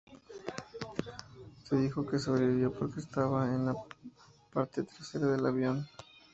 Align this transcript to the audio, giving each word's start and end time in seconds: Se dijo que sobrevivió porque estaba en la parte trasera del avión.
Se 1.63 1.75
dijo 1.75 2.07
que 2.07 2.17
sobrevivió 2.17 2.73
porque 2.73 3.01
estaba 3.01 3.45
en 3.53 3.67
la 3.67 3.75
parte 4.51 4.81
trasera 4.81 5.27
del 5.27 5.45
avión. 5.45 5.87